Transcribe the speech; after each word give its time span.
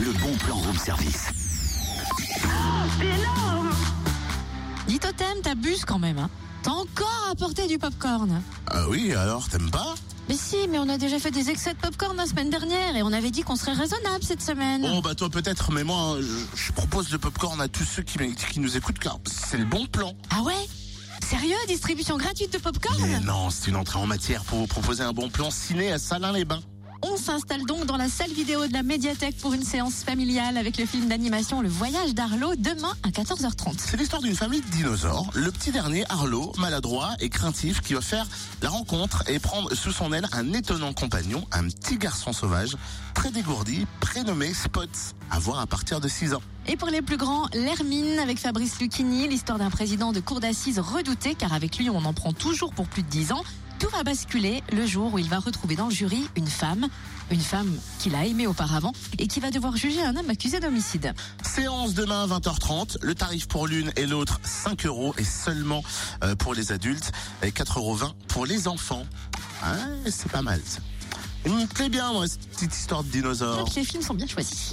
le 0.00 0.12
bon 0.12 0.34
plan 0.38 0.56
room 0.56 0.76
service. 0.76 1.26
C'est 2.98 3.06
énorme 3.06 3.70
Dis 4.86 4.98
Totem, 4.98 5.42
t'abuses 5.42 5.84
quand 5.84 5.98
même. 5.98 6.18
Hein. 6.18 6.30
T'as 6.62 6.70
encore 6.70 7.28
apporté 7.30 7.66
du 7.66 7.78
popcorn. 7.78 8.42
Ah 8.66 8.88
oui, 8.88 9.14
alors 9.14 9.48
t'aimes 9.48 9.70
pas? 9.70 9.94
Mais 10.28 10.36
si, 10.36 10.56
mais 10.68 10.78
on 10.78 10.88
a 10.88 10.96
déjà 10.96 11.18
fait 11.18 11.30
des 11.30 11.50
excès 11.50 11.74
de 11.74 11.78
popcorn 11.78 12.16
la 12.16 12.26
semaine 12.26 12.50
dernière 12.50 12.96
et 12.96 13.02
on 13.02 13.12
avait 13.12 13.30
dit 13.30 13.42
qu'on 13.42 13.56
serait 13.56 13.72
raisonnable 13.72 14.22
cette 14.22 14.42
semaine. 14.42 14.82
Bon 14.82 15.00
bah 15.00 15.14
toi 15.14 15.28
peut-être, 15.28 15.72
mais 15.72 15.84
moi 15.84 16.16
je, 16.20 16.44
je 16.56 16.72
propose 16.72 17.10
le 17.10 17.18
popcorn 17.18 17.60
à 17.60 17.68
tous 17.68 17.84
ceux 17.84 18.02
qui, 18.02 18.18
qui 18.34 18.60
nous 18.60 18.76
écoutent 18.76 18.98
car 18.98 19.18
c'est 19.26 19.58
le 19.58 19.64
bon 19.64 19.86
plan. 19.86 20.14
Ah 20.30 20.42
ouais? 20.42 20.68
Sérieux? 21.28 21.56
Distribution 21.68 22.16
gratuite 22.16 22.52
de 22.52 22.58
popcorn? 22.58 22.96
Mais 23.02 23.20
non, 23.20 23.50
c'est 23.50 23.68
une 23.70 23.76
entrée 23.76 23.98
en 23.98 24.06
matière 24.06 24.44
pour 24.44 24.58
vous 24.58 24.66
proposer 24.66 25.02
un 25.02 25.12
bon 25.12 25.28
plan 25.28 25.50
ciné 25.50 25.92
à 25.92 25.98
Salins-les-Bains. 25.98 26.62
On 27.02 27.16
s'installe 27.16 27.64
donc 27.64 27.86
dans 27.86 27.96
la 27.96 28.08
salle 28.08 28.30
vidéo 28.30 28.66
de 28.66 28.72
la 28.74 28.82
médiathèque 28.82 29.36
pour 29.38 29.54
une 29.54 29.62
séance 29.62 30.04
familiale 30.04 30.58
avec 30.58 30.76
le 30.76 30.84
film 30.84 31.08
d'animation 31.08 31.62
Le 31.62 31.68
Voyage 31.68 32.14
d'Arlo 32.14 32.54
demain 32.56 32.92
à 33.02 33.08
14h30. 33.08 33.76
C'est 33.78 33.96
l'histoire 33.96 34.20
d'une 34.20 34.34
famille 34.34 34.60
de 34.60 34.66
dinosaures. 34.66 35.30
Le 35.34 35.50
petit 35.50 35.70
dernier, 35.70 36.04
Arlo, 36.10 36.52
maladroit 36.58 37.14
et 37.20 37.30
craintif, 37.30 37.80
qui 37.80 37.94
va 37.94 38.02
faire 38.02 38.26
la 38.60 38.68
rencontre 38.68 39.24
et 39.28 39.38
prendre 39.38 39.74
sous 39.74 39.92
son 39.92 40.12
aile 40.12 40.26
un 40.32 40.52
étonnant 40.52 40.92
compagnon, 40.92 41.46
un 41.52 41.68
petit 41.68 41.96
garçon 41.96 42.34
sauvage, 42.34 42.76
très 43.14 43.30
dégourdi, 43.30 43.86
prénommé 44.00 44.52
Spot, 44.52 44.90
à 45.30 45.38
voir 45.38 45.60
à 45.60 45.66
partir 45.66 46.00
de 46.00 46.08
6 46.08 46.34
ans. 46.34 46.42
Et 46.66 46.76
pour 46.76 46.88
les 46.88 47.00
plus 47.00 47.16
grands, 47.16 47.48
l'Hermine 47.54 48.18
avec 48.18 48.38
Fabrice 48.38 48.78
Lucchini, 48.78 49.26
l'histoire 49.26 49.58
d'un 49.58 49.70
président 49.70 50.12
de 50.12 50.20
cour 50.20 50.40
d'assises 50.40 50.78
redouté 50.78 51.34
car 51.34 51.54
avec 51.54 51.78
lui 51.78 51.88
on 51.88 52.04
en 52.04 52.12
prend 52.12 52.32
toujours 52.32 52.74
pour 52.74 52.86
plus 52.86 53.02
de 53.02 53.08
10 53.08 53.32
ans. 53.32 53.42
Tout 53.80 53.88
va 53.88 54.02
basculer 54.02 54.62
le 54.72 54.84
jour 54.84 55.14
où 55.14 55.18
il 55.18 55.28
va 55.30 55.38
retrouver 55.38 55.74
dans 55.74 55.86
le 55.86 55.90
jury 55.90 56.28
une 56.36 56.46
femme, 56.46 56.86
une 57.30 57.40
femme 57.40 57.74
qu'il 57.98 58.14
a 58.14 58.26
aimée 58.26 58.46
auparavant 58.46 58.92
et 59.18 59.26
qui 59.26 59.40
va 59.40 59.50
devoir 59.50 59.74
juger 59.74 60.02
un 60.02 60.14
homme 60.16 60.28
accusé 60.28 60.60
d'homicide. 60.60 61.14
Séance 61.42 61.94
demain 61.94 62.26
20h30. 62.26 62.98
Le 63.00 63.14
tarif 63.14 63.48
pour 63.48 63.66
l'une 63.66 63.90
et 63.96 64.04
l'autre 64.04 64.38
5 64.42 64.84
euros 64.84 65.14
et 65.16 65.24
seulement 65.24 65.82
euh, 66.22 66.34
pour 66.34 66.52
les 66.52 66.72
adultes 66.72 67.10
et 67.42 67.52
4,20 67.52 67.78
euros 67.78 67.98
pour 68.28 68.44
les 68.44 68.68
enfants. 68.68 69.06
C'est 70.10 70.30
pas 70.30 70.42
mal 70.42 70.60
ça. 70.66 70.80
Il 71.46 71.52
me 71.54 71.66
plaît 71.66 71.88
bien 71.88 72.12
moi 72.12 72.28
cette 72.28 72.46
petite 72.50 72.74
histoire 72.74 73.02
de 73.02 73.08
dinosaures. 73.08 73.64
Donc 73.64 73.74
les 73.74 73.84
films 73.84 74.02
sont 74.02 74.12
bien 74.14 74.26
choisis. 74.26 74.68